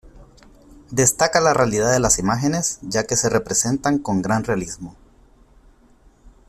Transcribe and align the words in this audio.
Destaca 0.89 1.39
la 1.41 1.53
realidad 1.53 1.91
de 1.91 1.99
las 1.99 2.17
imágenes 2.17 2.79
ya 2.81 3.05
que 3.05 3.15
se 3.15 3.29
representan 3.29 3.99
con 3.99 4.23
gran 4.23 4.43
realismo. 4.43 4.95